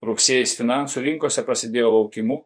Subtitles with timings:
[0.00, 2.38] Rugsėjais finansų rinkose prasidėjo laukimu,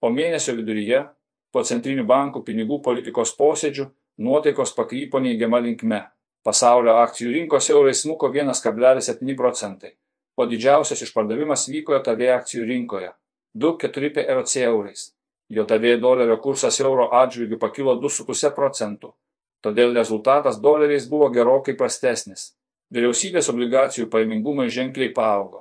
[0.00, 1.02] o mėnesio viduryje,
[1.50, 3.88] po centrinių bankų pinigų politikos posėdžių,
[4.22, 6.04] nuotaikos pakrypo neigiama linkme.
[6.46, 9.90] Pasaulio akcijų rinkos eurai smuko 1,7 procentai,
[10.38, 13.10] o didžiausias išpardavimas vyko JAV akcijų rinkoje-
[13.64, 15.10] 2,4 PRC eurais.
[15.50, 19.12] JAV dolerio kursas euro atžvilgių pakilo 2,5 procentų,
[19.62, 22.54] todėl rezultatas doleriais buvo gerokai prastesnis.
[22.94, 25.59] Vyriausybės obligacijų paimingumai ženkliai paaugo.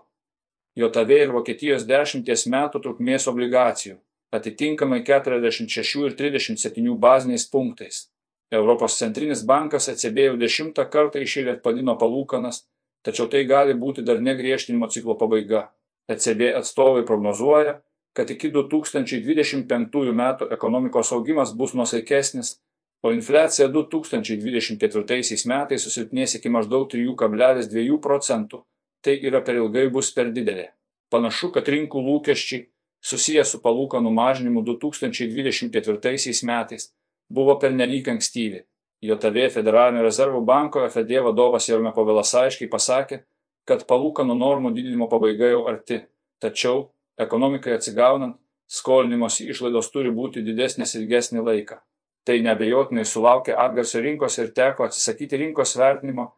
[0.78, 3.98] JAV ir Vokietijos 10 metų trukmės obligacijų,
[4.32, 8.08] atitinkamai 46 ir 37 baziniais punktais.
[8.52, 12.64] Europos centrinis bankas ECB jau dešimtą kartą išėlė padino palūkanas,
[13.06, 15.68] tačiau tai gali būti dar negriežtinimo ciklo pabaiga.
[16.10, 17.80] ECB atstovai prognozuoja,
[18.18, 22.58] kad iki 2025 metų ekonomikos augimas bus nusaikesnis,
[23.06, 28.64] o infliacija 2024 metais susilpnės iki maždaug 3,2 procentų.
[29.06, 30.70] Tai yra per ilgai bus per didelė.
[31.10, 32.68] Panašu, kad rinkų lūkesčiai
[33.02, 36.92] susijęs su palūkanų mažinimu 2024 metais
[37.30, 38.66] buvo pernelyg ankstyvi.
[39.02, 43.22] JAV Federalinio rezervų banko FD vadovas Jerome Povelas aiškiai pasakė,
[43.64, 46.02] kad palūkanų normų didinimo pabaiga jau arti.
[46.44, 48.36] Tačiau, ekonomikai atsigaunant,
[48.68, 51.80] skolinimosi išlaidos turi būti didesnės ilgesnį laiką.
[52.28, 56.34] Tai nebejotinai sulaukė atgarsio rinkos ir teko atsisakyti rinkos vertinimo,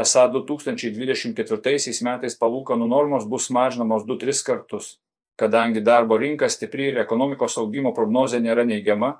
[0.00, 4.98] esą 2024 metais palūkanų normos bus mažinamos 2-3 kartus.
[5.38, 9.16] Kadangi darbo rinka stipri ir ekonomikos augimo prognozė nėra neigiama,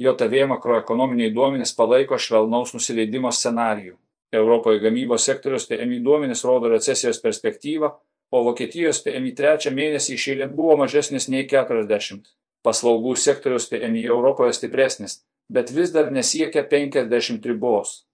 [0.00, 3.98] JAV makroekonominiai duomenys palaiko švelnaus nusileidimo scenarijų.
[4.32, 7.90] Europoje gamybos sektorius PMI duomenys rodo recesijos perspektyvą,
[8.30, 12.30] o Vokietijos PMI trečią mėnesį išėlė buvo mažesnis nei 40.
[12.64, 15.18] Paslaugų sektorius PMI Europoje stipresnis,
[15.52, 18.06] bet vis dar nesiekia 50 ribos.